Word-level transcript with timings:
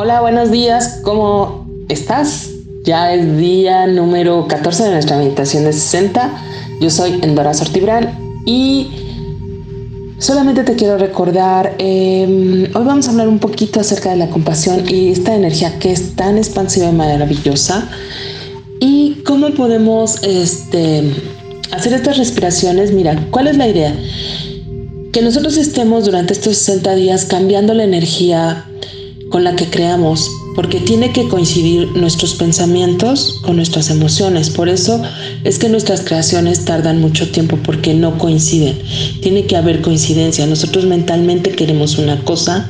Hola, 0.00 0.20
buenos 0.20 0.52
días, 0.52 1.00
¿cómo 1.02 1.66
estás? 1.88 2.50
Ya 2.84 3.12
es 3.12 3.36
día 3.36 3.88
número 3.88 4.46
14 4.46 4.84
de 4.84 4.90
nuestra 4.92 5.18
meditación 5.18 5.64
de 5.64 5.72
60. 5.72 6.40
Yo 6.80 6.88
soy 6.88 7.18
Endora 7.20 7.52
Sortibral 7.52 8.16
y 8.46 8.86
solamente 10.18 10.62
te 10.62 10.76
quiero 10.76 10.98
recordar, 10.98 11.74
em, 11.78 12.66
hoy 12.76 12.84
vamos 12.84 13.08
a 13.08 13.10
hablar 13.10 13.26
un 13.26 13.40
poquito 13.40 13.80
acerca 13.80 14.10
de 14.10 14.18
la 14.18 14.30
compasión 14.30 14.88
y 14.88 15.08
esta 15.08 15.34
energía 15.34 15.80
que 15.80 15.90
es 15.90 16.14
tan 16.14 16.38
expansiva 16.38 16.86
y 16.86 16.92
maravillosa 16.92 17.88
y 18.78 19.14
cómo 19.26 19.50
podemos 19.50 20.22
este, 20.22 21.12
hacer 21.72 21.94
estas 21.94 22.18
respiraciones. 22.18 22.92
Mira, 22.92 23.18
¿cuál 23.32 23.48
es 23.48 23.56
la 23.56 23.66
idea? 23.66 23.96
Que 25.10 25.22
nosotros 25.22 25.56
estemos 25.56 26.04
durante 26.04 26.34
estos 26.34 26.56
60 26.56 26.94
días 26.94 27.24
cambiando 27.24 27.74
la 27.74 27.82
energía 27.82 28.67
con 29.30 29.44
la 29.44 29.56
que 29.56 29.66
creamos, 29.66 30.30
porque 30.54 30.80
tiene 30.80 31.12
que 31.12 31.28
coincidir 31.28 31.88
nuestros 31.96 32.34
pensamientos 32.34 33.40
con 33.44 33.56
nuestras 33.56 33.90
emociones. 33.90 34.50
Por 34.50 34.68
eso 34.68 35.00
es 35.44 35.58
que 35.58 35.68
nuestras 35.68 36.00
creaciones 36.00 36.64
tardan 36.64 37.00
mucho 37.00 37.30
tiempo 37.30 37.58
porque 37.62 37.94
no 37.94 38.18
coinciden. 38.18 38.78
Tiene 39.20 39.46
que 39.46 39.56
haber 39.56 39.82
coincidencia. 39.82 40.46
Nosotros 40.46 40.84
mentalmente 40.86 41.50
queremos 41.50 41.98
una 41.98 42.24
cosa, 42.24 42.68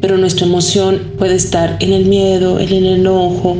pero 0.00 0.18
nuestra 0.18 0.46
emoción 0.46 1.12
puede 1.18 1.36
estar 1.36 1.76
en 1.80 1.92
el 1.92 2.06
miedo, 2.06 2.58
en 2.58 2.72
el 2.72 2.86
enojo, 2.86 3.56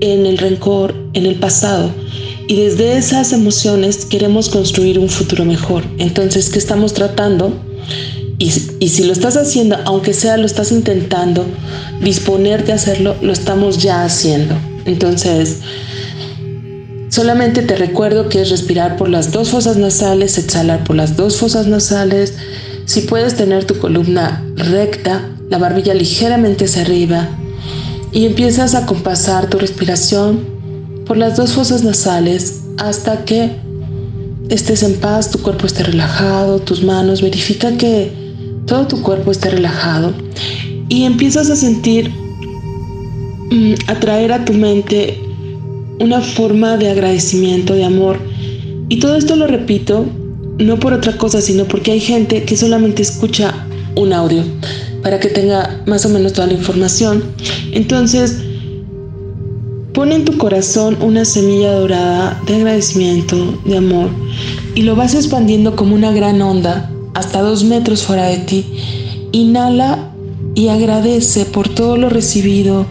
en 0.00 0.26
el 0.26 0.38
rencor, 0.38 0.94
en 1.12 1.26
el 1.26 1.34
pasado. 1.34 1.90
Y 2.48 2.56
desde 2.56 2.96
esas 2.96 3.32
emociones 3.32 4.04
queremos 4.06 4.48
construir 4.48 4.98
un 4.98 5.08
futuro 5.08 5.44
mejor. 5.44 5.84
Entonces, 5.98 6.50
¿qué 6.50 6.58
estamos 6.58 6.94
tratando? 6.94 7.52
Y, 8.40 8.88
si 8.88 9.04
lo 9.04 9.12
estás 9.12 9.36
haciendo, 9.36 9.76
aunque 9.84 10.14
sea 10.14 10.38
lo 10.38 10.46
estás 10.46 10.72
intentando, 10.72 11.44
disponerte 12.00 12.72
a 12.72 12.76
hacerlo, 12.76 13.14
lo 13.20 13.34
estamos 13.34 13.76
ya 13.76 14.02
haciendo. 14.02 14.54
Entonces, 14.86 15.58
solamente 17.10 17.60
te 17.60 17.76
recuerdo 17.76 18.30
que 18.30 18.40
es 18.40 18.48
respirar 18.48 18.96
por 18.96 19.10
las 19.10 19.30
dos 19.30 19.50
fosas 19.50 19.76
nasales, 19.76 20.38
exhalar 20.38 20.84
por 20.84 20.96
las 20.96 21.18
dos 21.18 21.36
fosas 21.36 21.66
nasales. 21.66 22.32
Si 22.86 23.02
puedes 23.02 23.36
tener 23.36 23.66
tu 23.66 23.78
columna 23.78 24.42
recta, 24.56 25.28
la 25.50 25.58
barbilla 25.58 25.92
ligeramente 25.92 26.64
hacia 26.64 26.80
arriba 26.80 27.28
y 28.10 28.24
empiezas 28.24 28.74
a 28.74 28.86
compasar 28.86 29.50
tu 29.50 29.58
respiración 29.58 30.46
por 31.04 31.18
las 31.18 31.36
dos 31.36 31.52
fosas 31.52 31.84
nasales 31.84 32.62
hasta 32.78 33.22
que 33.26 33.50
estés 34.48 34.82
en 34.82 34.94
paz, 34.94 35.30
tu 35.30 35.42
cuerpo 35.42 35.66
esté 35.66 35.82
relajado, 35.82 36.58
tus 36.60 36.82
manos, 36.82 37.20
verifica 37.20 37.76
que 37.76 38.29
todo 38.70 38.86
tu 38.86 39.02
cuerpo 39.02 39.32
está 39.32 39.50
relajado 39.50 40.12
y 40.88 41.02
empiezas 41.02 41.50
a 41.50 41.56
sentir, 41.56 42.08
mm, 43.50 43.74
atraer 43.88 44.32
a 44.32 44.44
tu 44.44 44.52
mente 44.52 45.18
una 45.98 46.20
forma 46.20 46.76
de 46.76 46.88
agradecimiento, 46.88 47.74
de 47.74 47.84
amor. 47.84 48.16
Y 48.88 49.00
todo 49.00 49.16
esto 49.16 49.34
lo 49.34 49.48
repito, 49.48 50.06
no 50.58 50.78
por 50.78 50.92
otra 50.92 51.16
cosa, 51.16 51.40
sino 51.40 51.64
porque 51.64 51.90
hay 51.90 52.00
gente 52.00 52.44
que 52.44 52.56
solamente 52.56 53.02
escucha 53.02 53.66
un 53.96 54.12
audio 54.12 54.44
para 55.02 55.18
que 55.18 55.30
tenga 55.30 55.82
más 55.86 56.06
o 56.06 56.08
menos 56.08 56.32
toda 56.34 56.46
la 56.46 56.54
información. 56.54 57.24
Entonces, 57.72 58.36
pone 59.92 60.14
en 60.14 60.24
tu 60.24 60.38
corazón 60.38 60.96
una 61.00 61.24
semilla 61.24 61.72
dorada 61.72 62.40
de 62.46 62.54
agradecimiento, 62.54 63.60
de 63.64 63.78
amor, 63.78 64.10
y 64.76 64.82
lo 64.82 64.94
vas 64.94 65.16
expandiendo 65.16 65.74
como 65.74 65.96
una 65.96 66.12
gran 66.12 66.40
onda 66.40 66.88
hasta 67.14 67.40
dos 67.40 67.64
metros 67.64 68.02
fuera 68.02 68.26
de 68.26 68.38
ti. 68.38 68.66
Inhala 69.32 70.10
y 70.54 70.68
agradece 70.68 71.44
por 71.44 71.68
todo 71.68 71.96
lo 71.96 72.08
recibido. 72.08 72.86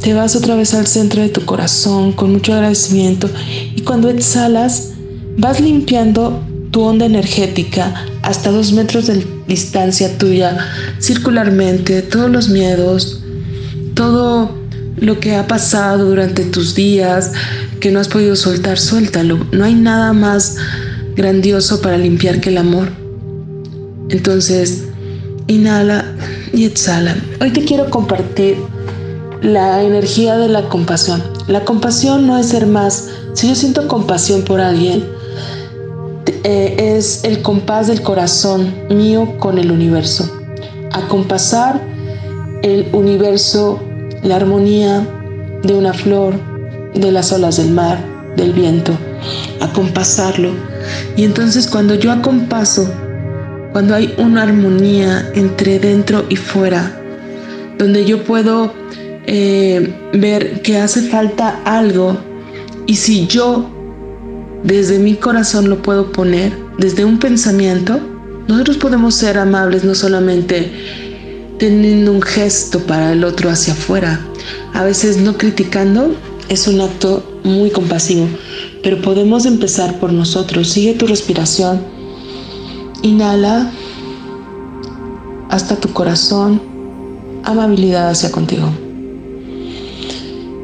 Te 0.00 0.14
vas 0.14 0.36
otra 0.36 0.54
vez 0.54 0.74
al 0.74 0.86
centro 0.86 1.22
de 1.22 1.28
tu 1.28 1.44
corazón 1.44 2.12
con 2.12 2.32
mucho 2.32 2.52
agradecimiento 2.52 3.30
y 3.74 3.80
cuando 3.82 4.08
exhalas 4.10 4.92
vas 5.38 5.60
limpiando 5.60 6.42
tu 6.70 6.82
onda 6.82 7.06
energética 7.06 7.94
hasta 8.22 8.50
dos 8.50 8.72
metros 8.72 9.06
de 9.06 9.24
distancia 9.46 10.18
tuya, 10.18 10.58
circularmente, 10.98 12.02
todos 12.02 12.30
los 12.30 12.48
miedos, 12.48 13.22
todo 13.94 14.50
lo 14.96 15.20
que 15.20 15.36
ha 15.36 15.46
pasado 15.46 16.06
durante 16.06 16.44
tus 16.44 16.74
días 16.74 17.32
que 17.80 17.90
no 17.90 18.00
has 18.00 18.08
podido 18.08 18.34
soltar, 18.36 18.78
suéltalo. 18.78 19.38
No 19.52 19.64
hay 19.64 19.74
nada 19.74 20.12
más 20.12 20.56
grandioso 21.14 21.80
para 21.80 21.96
limpiar 21.96 22.40
que 22.40 22.50
el 22.50 22.58
amor. 22.58 23.03
Entonces, 24.14 24.84
inhala 25.48 26.04
y 26.52 26.66
exhala. 26.66 27.16
Hoy 27.40 27.50
te 27.50 27.64
quiero 27.64 27.90
compartir 27.90 28.56
la 29.42 29.82
energía 29.82 30.38
de 30.38 30.48
la 30.48 30.68
compasión. 30.68 31.20
La 31.48 31.64
compasión 31.64 32.24
no 32.24 32.38
es 32.38 32.46
ser 32.46 32.68
más. 32.68 33.08
Si 33.32 33.48
yo 33.48 33.56
siento 33.56 33.88
compasión 33.88 34.42
por 34.42 34.60
alguien, 34.60 35.04
eh, 36.44 36.94
es 36.96 37.24
el 37.24 37.42
compás 37.42 37.88
del 37.88 38.02
corazón 38.02 38.72
mío 38.88 39.36
con 39.40 39.58
el 39.58 39.72
universo. 39.72 40.30
Acompasar 40.92 41.82
el 42.62 42.86
universo, 42.92 43.80
la 44.22 44.36
armonía 44.36 45.04
de 45.64 45.74
una 45.74 45.92
flor, 45.92 46.34
de 46.94 47.10
las 47.10 47.32
olas 47.32 47.56
del 47.56 47.72
mar, 47.72 47.98
del 48.36 48.52
viento. 48.52 48.92
Acompasarlo. 49.60 50.50
Y 51.16 51.24
entonces 51.24 51.66
cuando 51.66 51.96
yo 51.96 52.12
acompaso 52.12 52.88
cuando 53.74 53.96
hay 53.96 54.14
una 54.18 54.44
armonía 54.44 55.32
entre 55.34 55.80
dentro 55.80 56.26
y 56.28 56.36
fuera, 56.36 56.96
donde 57.76 58.04
yo 58.04 58.22
puedo 58.22 58.72
eh, 59.26 59.92
ver 60.12 60.62
que 60.62 60.78
hace 60.78 61.02
falta 61.08 61.60
algo 61.64 62.16
y 62.86 62.94
si 62.94 63.26
yo 63.26 63.68
desde 64.62 65.00
mi 65.00 65.14
corazón 65.14 65.68
lo 65.68 65.82
puedo 65.82 66.12
poner, 66.12 66.56
desde 66.78 67.04
un 67.04 67.18
pensamiento, 67.18 67.98
nosotros 68.46 68.76
podemos 68.76 69.16
ser 69.16 69.38
amables 69.38 69.82
no 69.82 69.96
solamente 69.96 70.70
teniendo 71.58 72.12
un 72.12 72.22
gesto 72.22 72.78
para 72.78 73.10
el 73.10 73.24
otro 73.24 73.50
hacia 73.50 73.72
afuera, 73.72 74.20
a 74.72 74.84
veces 74.84 75.16
no 75.16 75.36
criticando, 75.36 76.14
es 76.48 76.68
un 76.68 76.80
acto 76.80 77.40
muy 77.42 77.70
compasivo, 77.70 78.28
pero 78.84 79.02
podemos 79.02 79.46
empezar 79.46 79.98
por 79.98 80.12
nosotros. 80.12 80.68
Sigue 80.68 80.94
tu 80.94 81.08
respiración 81.08 82.03
Inhala 83.04 83.70
hasta 85.50 85.76
tu 85.76 85.92
corazón, 85.92 86.58
amabilidad 87.44 88.08
hacia 88.08 88.32
contigo. 88.32 88.66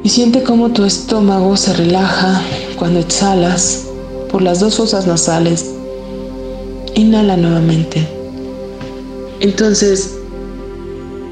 Y 0.03 0.09
siente 0.09 0.43
cómo 0.43 0.71
tu 0.71 0.87
estómago 0.87 1.55
se 1.59 1.75
relaja 1.75 2.41
cuando 2.79 2.99
exhalas 2.99 3.85
por 4.33 4.41
las 4.41 4.59
dos 4.59 4.79
fosas 4.79 5.07
nasales. 5.07 5.71
Inhala 6.95 7.37
nuevamente. 7.37 8.09
Entonces, 9.41 10.15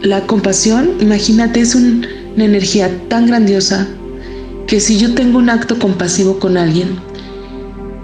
la 0.03 0.27
compasión, 0.27 0.91
imagínate, 1.01 1.61
es 1.61 1.75
una 1.75 2.07
energía 2.37 2.91
tan 3.09 3.29
grandiosa 3.29 3.89
que 4.67 4.79
si 4.79 4.99
yo 4.99 5.15
tengo 5.15 5.39
un 5.39 5.49
acto 5.49 5.79
compasivo 5.79 6.39
con 6.39 6.59
alguien, 6.59 7.01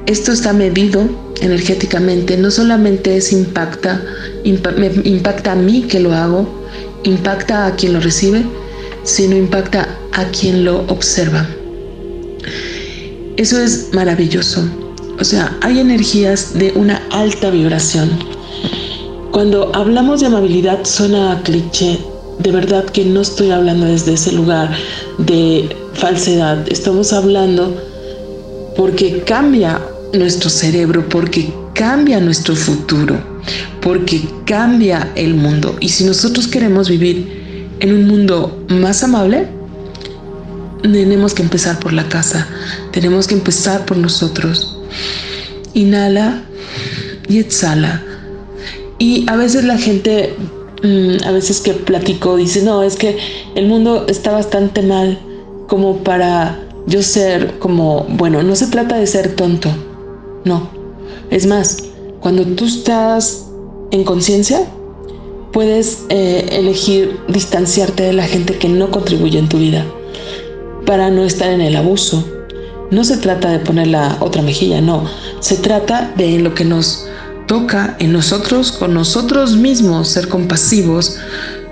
esto 0.07 0.33
está 0.33 0.53
medido 0.53 1.09
energéticamente, 1.41 2.37
no 2.37 2.51
solamente 2.51 3.17
es 3.17 3.33
impacta, 3.33 4.03
impacta 4.45 5.53
a 5.53 5.57
mí 5.57 5.83
que 5.83 6.01
lo 6.01 6.13
hago, 6.13 6.47
impacta 7.05 7.67
a 7.67 7.75
quien 7.75 7.95
lo 7.95 8.01
recibe, 8.01 8.45
sino 9.03 9.37
impacta 9.37 9.89
a 10.13 10.25
quien 10.27 10.65
lo 10.65 10.81
observa. 10.89 11.47
Eso 13.37 13.61
es 13.61 13.91
maravilloso. 13.93 14.63
O 15.19 15.25
sea, 15.25 15.57
hay 15.61 15.79
energías 15.81 16.55
de 16.55 16.73
una 16.73 17.03
alta 17.11 17.51
vibración. 17.51 18.11
Cuando 19.31 19.75
hablamos 19.75 20.21
de 20.21 20.27
amabilidad 20.27 20.85
suena 20.85 21.33
a 21.33 21.43
cliché. 21.43 21.99
De 22.39 22.51
verdad 22.51 22.85
que 22.85 23.05
no 23.05 23.21
estoy 23.21 23.51
hablando 23.51 23.87
desde 23.87 24.15
ese 24.15 24.33
lugar 24.33 24.77
de 25.19 25.69
falsedad. 25.95 26.67
Estamos 26.69 27.13
hablando 27.13 27.77
porque 28.77 29.21
cambia 29.21 29.81
nuestro 30.15 30.51
cerebro, 30.51 31.09
porque 31.09 31.53
cambia 31.75 32.21
nuestro 32.21 32.57
futuro, 32.57 33.19
porque 33.81 34.23
cambia 34.45 35.11
el 35.15 35.35
mundo. 35.35 35.77
Y 35.81 35.89
si 35.89 36.05
nosotros 36.05 36.49
queremos 36.49 36.89
vivir 36.89 37.69
en 37.81 37.93
un 37.93 38.07
mundo 38.07 38.65
más 38.69 39.03
amable, 39.03 39.49
tenemos 40.83 41.35
que 41.35 41.43
empezar 41.43 41.79
por 41.79 41.93
la 41.93 42.09
casa, 42.09 42.47
tenemos 42.93 43.27
que 43.27 43.35
empezar 43.35 43.85
por 43.87 43.97
nosotros. 43.97 44.79
Inhala 45.73 46.43
y 47.29 47.39
exhala. 47.39 48.03
Y 48.99 49.25
a 49.29 49.37
veces 49.37 49.65
la 49.65 49.79
gente, 49.79 50.35
mm, 50.83 51.25
a 51.27 51.33
veces 51.33 51.61
que 51.61 51.73
platico, 51.73 52.37
dice, 52.37 52.63
no, 52.63 52.83
es 52.83 52.97
que 52.97 53.17
el 53.55 53.67
mundo 53.67 54.07
está 54.09 54.33
bastante 54.33 54.83
mal 54.83 55.19
como 55.67 55.99
para 56.05 56.61
yo 56.87 57.03
ser 57.03 57.59
como, 57.59 58.07
bueno, 58.11 58.43
no 58.43 58.55
se 58.55 58.67
trata 58.67 58.97
de 58.97 59.07
ser 59.07 59.35
tonto, 59.35 59.71
no. 60.45 60.69
Es 61.31 61.47
más, 61.47 61.85
cuando 62.21 62.45
tú 62.45 62.65
estás 62.65 63.47
en 63.91 64.05
conciencia, 64.05 64.67
puedes 65.53 66.05
eh, 66.09 66.47
elegir 66.53 67.19
distanciarte 67.29 68.03
de 68.03 68.13
la 68.13 68.25
gente 68.25 68.59
que 68.59 68.69
no 68.69 68.91
contribuye 68.91 69.39
en 69.39 69.49
tu 69.49 69.59
vida 69.59 69.85
para 70.87 71.11
no 71.11 71.25
estar 71.25 71.51
en 71.51 71.61
el 71.61 71.77
abuso. 71.77 72.25
No 72.91 73.05
se 73.05 73.17
trata 73.17 73.51
de 73.51 73.61
poner 73.61 73.87
la 73.87 74.17
otra 74.21 74.43
mejilla, 74.43 74.81
no. 74.81 75.05
Se 75.41 75.57
trata 75.57 76.13
de 76.17 76.39
lo 76.39 76.55
que 76.55 76.65
nos 76.65 77.07
toca 77.47 77.97
en 77.99 78.13
nosotros, 78.13 78.73
con 78.73 78.95
nosotros 78.95 79.57
mismos, 79.57 80.09
ser 80.09 80.29
compasivos 80.29 81.19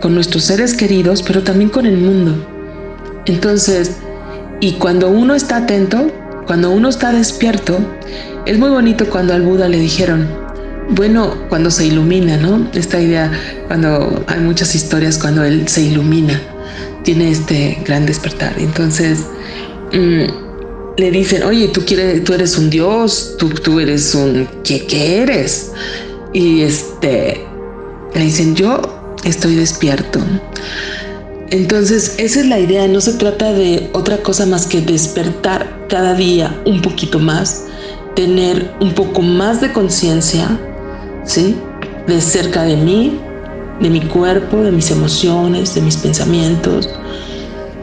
con 0.01 0.15
nuestros 0.15 0.45
seres 0.45 0.75
queridos, 0.75 1.23
pero 1.23 1.43
también 1.43 1.71
con 1.71 1.87
el 1.87 1.97
mundo. 1.97 2.35
Entonces, 3.27 3.97
y 4.61 4.73
cuando 4.73 5.09
uno 5.09 5.35
está 5.35 5.59
atento, 5.59 6.11
cuando 6.47 6.71
uno 6.71 6.89
está 6.89 7.13
despierto, 7.13 7.79
es 8.47 8.59
muy 8.59 8.71
bonito 8.71 9.09
cuando 9.09 9.35
al 9.35 9.43
Buda 9.43 9.69
le 9.69 9.79
dijeron, 9.79 10.29
bueno, 10.91 11.35
cuando 11.49 11.71
se 11.71 11.87
ilumina, 11.87 12.37
¿no? 12.37 12.69
Esta 12.75 13.01
idea, 13.01 13.31
cuando 13.69 14.25
hay 14.27 14.41
muchas 14.41 14.75
historias, 14.75 15.19
cuando 15.19 15.45
él 15.45 15.69
se 15.69 15.83
ilumina, 15.83 16.41
tiene 17.05 17.31
este 17.31 17.79
gran 17.85 18.07
despertar. 18.07 18.55
Entonces, 18.59 19.21
mm, 19.93 20.25
le 20.97 21.11
dicen, 21.11 21.43
oye, 21.45 21.69
tú, 21.69 21.85
quieres, 21.85 22.25
tú 22.25 22.35
eres 22.35 22.59
un 22.59 22.71
dios, 22.71 23.37
tú, 23.39 23.49
tú 23.51 23.81
eres 23.81 24.15
un... 24.15 24.49
¿qué, 24.65 24.85
¿qué 24.87 25.23
eres? 25.23 25.71
Y 26.33 26.63
este, 26.63 27.41
le 28.15 28.21
dicen, 28.21 28.55
yo 28.55 28.81
estoy 29.25 29.55
despierto. 29.55 30.19
Entonces, 31.51 32.15
esa 32.19 32.41
es 32.41 32.47
la 32.47 32.59
idea, 32.59 32.89
no 32.89 33.01
se 33.01 33.13
trata 33.13 33.53
de 33.53 33.91
otra 33.93 34.19
cosa 34.19 34.47
más 34.47 34.67
que 34.67 34.81
despertar 34.81 35.82
cada 35.93 36.15
día 36.15 36.59
un 36.65 36.81
poquito 36.81 37.19
más, 37.19 37.67
tener 38.17 38.73
un 38.81 38.95
poco 38.95 39.21
más 39.21 39.61
de 39.61 39.75
conciencia, 39.75 40.49
¿sí? 41.27 41.55
De 42.07 42.19
cerca 42.23 42.63
de 42.63 42.77
mí, 42.77 43.21
de 43.79 43.91
mi 43.91 44.01
cuerpo, 44.01 44.63
de 44.63 44.73
mis 44.73 44.91
emociones, 44.91 45.75
de 45.75 45.83
mis 45.83 45.99
pensamientos. 45.99 46.89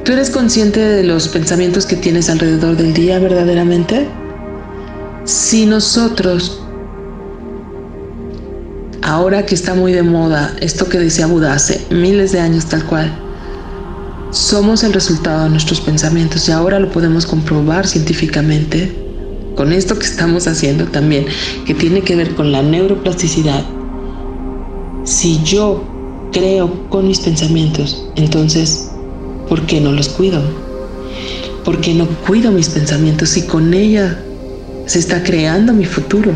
¿Tú 0.03 0.13
eres 0.13 0.31
consciente 0.31 0.79
de 0.79 1.03
los 1.03 1.27
pensamientos 1.27 1.85
que 1.85 1.97
tienes 1.97 2.31
alrededor 2.31 2.77
del 2.77 2.95
día 2.95 3.19
verdaderamente? 3.19 4.07
Si 5.25 5.67
nosotros, 5.67 6.63
ahora 9.03 9.45
que 9.45 9.53
está 9.53 9.75
muy 9.75 9.94
de 9.94 10.01
moda 10.01 10.56
esto 10.61 10.89
que 10.89 10.97
decía 10.97 11.27
Buda 11.27 11.53
hace 11.53 11.85
miles 11.91 12.31
de 12.31 12.39
años 12.39 12.65
tal 12.65 12.83
cual, 12.85 13.28
somos 14.31 14.83
el 14.83 14.93
resultado 14.93 15.45
de 15.45 15.49
nuestros 15.49 15.81
pensamientos 15.81 16.47
y 16.47 16.51
ahora 16.51 16.79
lo 16.79 16.91
podemos 16.91 17.25
comprobar 17.25 17.87
científicamente 17.87 18.95
con 19.55 19.73
esto 19.73 19.97
que 19.97 20.05
estamos 20.05 20.47
haciendo 20.47 20.85
también, 20.85 21.25
que 21.65 21.73
tiene 21.73 22.01
que 22.01 22.15
ver 22.15 22.35
con 22.35 22.51
la 22.51 22.61
neuroplasticidad. 22.61 23.63
Si 25.03 25.41
yo 25.43 25.83
creo 26.31 26.87
con 26.89 27.07
mis 27.07 27.19
pensamientos, 27.19 28.05
entonces, 28.15 28.89
¿por 29.49 29.65
qué 29.65 29.81
no 29.81 29.91
los 29.91 30.09
cuido? 30.09 30.41
¿Por 31.65 31.81
qué 31.81 31.93
no 31.93 32.07
cuido 32.25 32.51
mis 32.51 32.69
pensamientos 32.69 33.29
si 33.29 33.41
con 33.43 33.73
ella 33.73 34.23
se 34.85 34.99
está 34.99 35.23
creando 35.23 35.73
mi 35.73 35.85
futuro? 35.85 36.31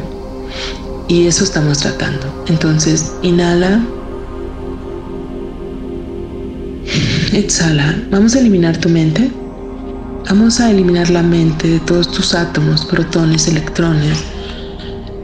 Y 1.07 1.27
eso 1.27 1.43
estamos 1.43 1.77
tratando. 1.77 2.25
Entonces, 2.47 3.11
inhala 3.21 3.85
Exhala. 7.33 7.99
Vamos 8.11 8.35
a 8.35 8.39
eliminar 8.39 8.77
tu 8.77 8.89
mente. 8.89 9.31
Vamos 10.29 10.59
a 10.59 10.69
eliminar 10.69 11.09
la 11.09 11.23
mente 11.23 11.67
de 11.67 11.79
todos 11.79 12.11
tus 12.11 12.35
átomos, 12.35 12.85
protones, 12.85 13.47
electrones. 13.47 14.23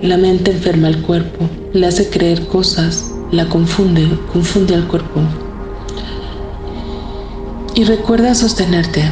La 0.01 0.17
mente 0.17 0.49
enferma 0.49 0.87
el 0.87 1.03
cuerpo, 1.03 1.47
le 1.71 1.85
hace 1.85 2.09
creer 2.09 2.47
cosas, 2.47 3.11
la 3.31 3.47
confunde, 3.47 4.09
confunde 4.33 4.73
al 4.73 4.87
cuerpo. 4.87 5.21
Y 7.75 7.83
recuerda 7.83 8.33
sostenerte. 8.33 9.03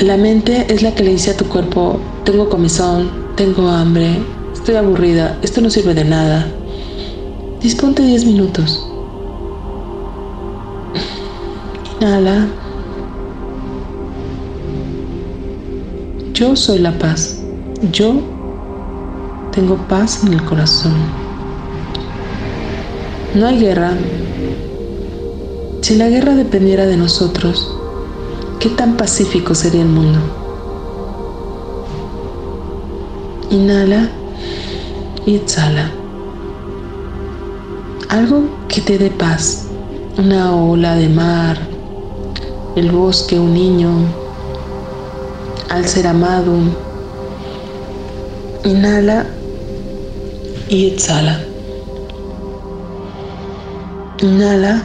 La 0.00 0.16
mente 0.16 0.64
es 0.72 0.80
la 0.82 0.94
que 0.94 1.04
le 1.04 1.10
dice 1.10 1.32
a 1.32 1.36
tu 1.36 1.44
cuerpo, 1.44 2.00
tengo 2.24 2.48
comezón, 2.48 3.10
tengo 3.36 3.68
hambre, 3.68 4.16
estoy 4.54 4.76
aburrida, 4.76 5.38
esto 5.42 5.60
no 5.60 5.68
sirve 5.68 5.92
de 5.92 6.06
nada. 6.06 6.46
Disponte 7.60 8.02
10 8.02 8.24
minutos. 8.24 8.89
Inhala. 12.00 12.46
Yo 16.32 16.56
soy 16.56 16.78
la 16.78 16.92
paz. 16.98 17.42
Yo 17.92 18.22
tengo 19.52 19.76
paz 19.86 20.24
en 20.24 20.32
el 20.32 20.42
corazón. 20.44 20.94
No 23.34 23.46
hay 23.48 23.58
guerra. 23.58 23.92
Si 25.82 25.96
la 25.96 26.08
guerra 26.08 26.34
dependiera 26.36 26.86
de 26.86 26.96
nosotros, 26.96 27.70
¿qué 28.60 28.70
tan 28.70 28.96
pacífico 28.96 29.54
sería 29.54 29.82
el 29.82 29.88
mundo? 29.88 30.20
Inhala 33.50 34.08
y 35.26 35.34
exhala. 35.34 35.90
Algo 38.08 38.44
que 38.68 38.80
te 38.80 38.96
dé 38.96 39.10
paz. 39.10 39.66
Una 40.16 40.54
ola 40.54 40.96
de 40.96 41.08
mar, 41.08 41.58
el 42.76 42.90
bosque, 42.90 43.38
un 43.38 43.54
niño, 43.54 43.90
al 45.68 45.86
ser 45.86 46.06
amado. 46.06 46.52
Inhala 48.64 49.26
y 50.68 50.88
exhala. 50.88 51.40
Inhala 54.20 54.84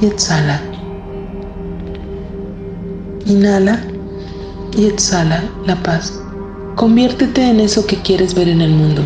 y 0.00 0.06
exhala. 0.06 0.60
Inhala 3.26 3.80
y 4.76 4.86
exhala 4.86 5.42
la 5.66 5.76
paz. 5.82 6.20
Conviértete 6.76 7.48
en 7.48 7.60
eso 7.60 7.86
que 7.86 7.96
quieres 8.02 8.34
ver 8.34 8.48
en 8.48 8.60
el 8.60 8.72
mundo. 8.72 9.02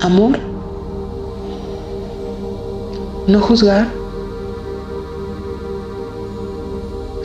Amor. 0.00 0.38
No 3.26 3.40
juzgar 3.40 4.03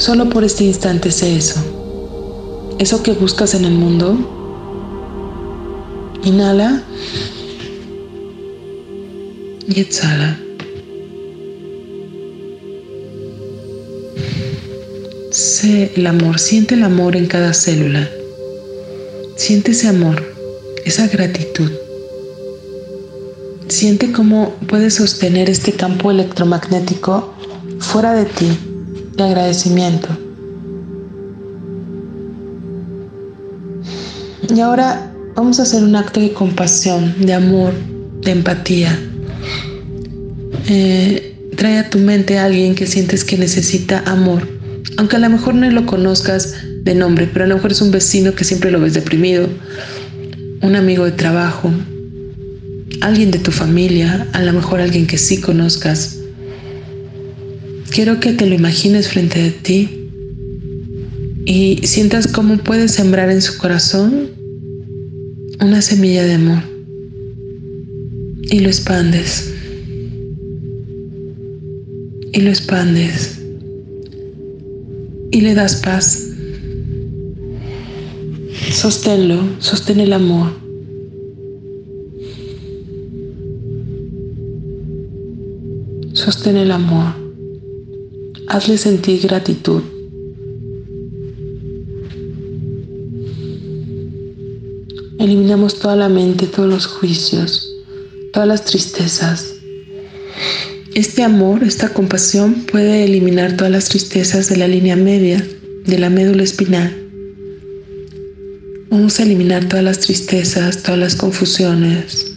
Solo 0.10 0.28
por 0.28 0.44
este 0.44 0.64
instante 0.64 1.12
sé 1.12 1.36
eso. 1.36 1.64
Eso 2.80 3.04
que 3.04 3.12
buscas 3.12 3.54
en 3.54 3.64
el 3.64 3.74
mundo. 3.74 4.18
Inhala. 6.24 6.82
Y 9.68 9.82
exhala. 9.82 10.42
Sé 15.30 15.92
el 15.96 16.08
amor, 16.08 16.40
siente 16.40 16.74
el 16.74 16.86
amor 16.86 17.16
en 17.16 17.28
cada 17.28 17.54
célula. 17.54 18.10
Siente 19.36 19.74
ese 19.74 19.90
amor, 19.90 20.24
esa 20.86 21.08
gratitud. 21.08 21.70
Siente 23.68 24.12
cómo 24.12 24.56
puedes 24.68 24.96
sostener 24.96 25.52
este 25.52 25.74
campo 25.74 26.10
electromagnético 26.10 27.32
fuera 27.78 28.14
de 28.14 28.26
ti 28.26 28.69
agradecimiento. 29.24 30.10
Y 34.54 34.60
ahora 34.62 35.12
vamos 35.36 35.60
a 35.60 35.64
hacer 35.64 35.84
un 35.84 35.96
acto 35.96 36.20
de 36.20 36.34
compasión, 36.34 37.16
de 37.20 37.34
amor, 37.34 37.74
de 38.22 38.32
empatía. 38.32 39.00
Eh, 40.68 41.52
trae 41.56 41.80
a 41.80 41.90
tu 41.90 41.98
mente 42.00 42.38
a 42.38 42.46
alguien 42.46 42.76
que 42.76 42.88
sientes 42.88 43.24
que 43.24 43.38
necesita 43.38 44.04
amor, 44.06 44.48
aunque 44.98 45.16
a 45.16 45.20
lo 45.20 45.30
mejor 45.30 45.56
no 45.56 45.70
lo 45.70 45.86
conozcas 45.86 46.56
de 46.84 46.96
nombre, 46.96 47.30
pero 47.32 47.46
a 47.46 47.48
lo 47.48 47.56
mejor 47.56 47.72
es 47.72 47.82
un 47.82 47.92
vecino 47.92 48.34
que 48.34 48.44
siempre 48.44 48.72
lo 48.72 48.80
ves 48.80 48.94
deprimido, 48.94 49.48
un 50.62 50.76
amigo 50.76 51.06
de 51.06 51.12
trabajo, 51.12 51.72
alguien 53.02 53.32
de 53.32 53.40
tu 53.40 53.52
familia, 53.52 54.28
a 54.34 54.42
lo 54.42 54.54
mejor 54.54 54.82
alguien 54.82 55.08
que 55.08 55.18
sí 55.18 55.40
conozcas, 55.40 56.19
Quiero 57.92 58.20
que 58.20 58.34
te 58.34 58.46
lo 58.46 58.56
imagines 58.56 59.10
frente 59.10 59.48
a 59.48 59.64
ti 59.64 59.90
y 61.46 61.80
sientas 61.84 62.28
cómo 62.28 62.58
puedes 62.58 62.92
sembrar 62.92 63.32
en 63.32 63.42
su 63.42 63.58
corazón 63.58 64.30
una 65.60 65.82
semilla 65.82 66.24
de 66.24 66.34
amor 66.34 66.64
y 68.52 68.60
lo 68.60 68.68
expandes 68.68 69.54
y 72.32 72.42
lo 72.42 72.50
expandes 72.50 73.40
y 75.32 75.42
le 75.42 75.54
das 75.56 75.76
paz. 75.78 76.26
Sosténlo, 78.72 79.42
sostén 79.60 80.00
el 80.00 80.14
amor. 80.14 80.52
Sostén 86.14 86.58
el 86.58 86.72
amor. 86.72 87.29
Hazle 88.50 88.80
sentir 88.80 89.22
gratitud. 89.22 89.84
Eliminamos 95.20 95.78
toda 95.78 95.96
la 95.96 96.10
mente, 96.10 96.48
todos 96.48 96.68
los 96.68 96.88
juicios, 96.88 97.72
todas 98.34 98.48
las 98.48 98.66
tristezas. 98.66 99.54
Este 100.96 101.22
amor, 101.22 101.64
esta 101.64 101.90
compasión 101.90 102.66
puede 102.66 103.04
eliminar 103.04 103.56
todas 103.56 103.72
las 103.72 103.86
tristezas 103.86 104.50
de 104.50 104.58
la 104.58 104.68
línea 104.68 104.96
media, 104.96 105.46
de 105.86 106.00
la 106.00 106.10
médula 106.10 106.42
espinal. 106.42 106.92
Vamos 108.90 109.20
a 109.20 109.24
eliminar 109.24 109.70
todas 109.70 109.86
las 109.86 110.00
tristezas, 110.00 110.82
todas 110.82 111.00
las 111.00 111.16
confusiones. 111.16 112.36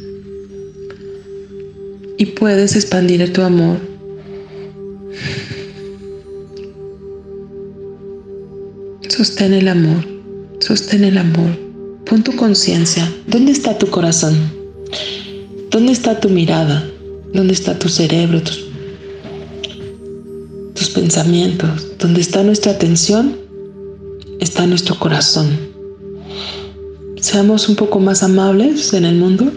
Y 2.19 2.26
puedes 2.26 2.76
expandir 2.76 3.33
tu 3.33 3.40
amor. 3.40 3.91
Sostén 9.22 9.54
el 9.54 9.68
amor, 9.68 10.04
sostén 10.58 11.04
el 11.04 11.16
amor. 11.16 11.56
Pon 12.06 12.24
tu 12.24 12.34
conciencia. 12.34 13.08
¿Dónde 13.28 13.52
está 13.52 13.78
tu 13.78 13.86
corazón? 13.88 14.34
¿Dónde 15.70 15.92
está 15.92 16.18
tu 16.18 16.28
mirada? 16.28 16.84
¿Dónde 17.32 17.52
está 17.52 17.78
tu 17.78 17.88
cerebro? 17.88 18.42
Tus, 18.42 18.64
tus 20.74 20.90
pensamientos. 20.90 21.86
¿Dónde 22.00 22.20
está 22.20 22.42
nuestra 22.42 22.72
atención? 22.72 23.36
Está 24.40 24.66
nuestro 24.66 24.98
corazón. 24.98 25.56
Seamos 27.20 27.68
un 27.68 27.76
poco 27.76 28.00
más 28.00 28.24
amables 28.24 28.92
en 28.92 29.04
el 29.04 29.14
mundo 29.14 29.52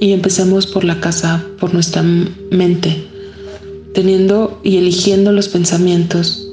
y 0.00 0.12
empecemos 0.12 0.66
por 0.66 0.84
la 0.84 1.00
casa, 1.00 1.42
por 1.58 1.72
nuestra 1.72 2.02
mente, 2.02 3.06
teniendo 3.94 4.60
y 4.62 4.76
eligiendo 4.76 5.32
los 5.32 5.48
pensamientos 5.48 6.47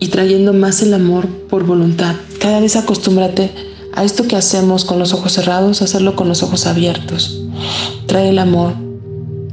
y 0.00 0.08
trayendo 0.08 0.52
más 0.52 0.82
el 0.82 0.94
amor 0.94 1.28
por 1.48 1.64
voluntad. 1.64 2.16
Cada 2.40 2.60
vez 2.60 2.74
acostúmbrate 2.74 3.50
a 3.92 4.04
esto 4.04 4.26
que 4.26 4.36
hacemos 4.36 4.84
con 4.84 4.98
los 4.98 5.12
ojos 5.12 5.32
cerrados, 5.32 5.82
hacerlo 5.82 6.16
con 6.16 6.28
los 6.28 6.42
ojos 6.42 6.66
abiertos. 6.66 7.42
Trae 8.06 8.30
el 8.30 8.38
amor, 8.38 8.74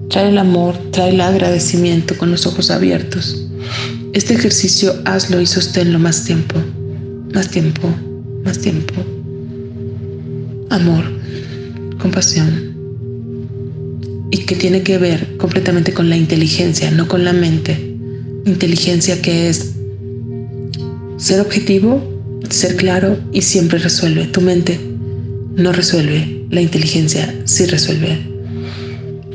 Trae 0.09 0.29
el 0.29 0.37
amor, 0.37 0.77
trae 0.91 1.09
el 1.09 1.19
agradecimiento 1.19 2.17
con 2.17 2.31
los 2.31 2.47
ojos 2.47 2.71
abiertos. 2.71 3.45
Este 4.13 4.35
ejercicio 4.35 4.95
hazlo 5.03 5.41
y 5.41 5.45
sosténlo 5.45 5.99
más 5.99 6.23
tiempo, 6.23 6.55
más 7.33 7.49
tiempo, 7.49 7.89
más 8.45 8.57
tiempo. 8.57 8.93
Amor, 10.69 11.03
compasión. 11.99 12.73
Y 14.31 14.37
que 14.45 14.55
tiene 14.55 14.81
que 14.83 14.97
ver 14.97 15.35
completamente 15.37 15.93
con 15.93 16.09
la 16.09 16.15
inteligencia, 16.15 16.89
no 16.89 17.09
con 17.09 17.25
la 17.25 17.33
mente. 17.33 17.97
Inteligencia 18.45 19.21
que 19.21 19.49
es 19.49 19.73
ser 21.17 21.41
objetivo, 21.41 22.01
ser 22.49 22.75
claro 22.75 23.17
y 23.31 23.41
siempre 23.41 23.79
resuelve. 23.79 24.25
Tu 24.25 24.41
mente 24.41 24.79
no 25.55 25.71
resuelve, 25.71 26.45
la 26.49 26.61
inteligencia 26.61 27.33
sí 27.45 27.65
resuelve. 27.65 28.17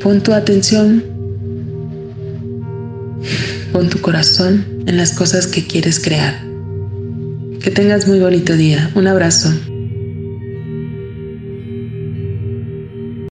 Pon 0.01 0.21
tu 0.21 0.33
atención, 0.33 1.03
pon 3.71 3.89
tu 3.89 3.99
corazón 4.01 4.65
en 4.85 4.97
las 4.97 5.11
cosas 5.11 5.47
que 5.47 5.65
quieres 5.65 5.99
crear. 5.99 6.43
Que 7.61 7.71
tengas 7.71 8.07
muy 8.07 8.19
bonito 8.19 8.53
día. 8.55 8.91
Un 8.95 9.07
abrazo. 9.07 9.53